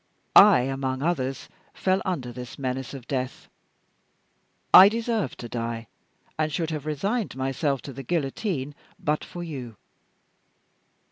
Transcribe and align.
I, 0.35 0.61
among 0.61 1.03
others, 1.03 1.47
fell 1.75 2.01
under 2.05 2.31
this 2.31 2.57
menace 2.57 2.95
of 2.95 3.07
death. 3.07 3.49
I 4.73 4.89
deserved 4.89 5.37
to 5.41 5.47
die, 5.47 5.89
and 6.39 6.51
should 6.51 6.71
have 6.71 6.87
resigned 6.87 7.35
myself 7.35 7.83
to 7.83 7.93
the 7.93 8.01
guillotine 8.01 8.73
but 8.97 9.23
for 9.23 9.43
you. 9.43 9.75